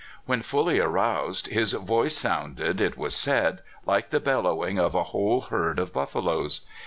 [0.25, 5.41] When fully aroused, his voice sounded, it was said, like the bellowing of a whole
[5.41, 6.61] herd of buffaloes.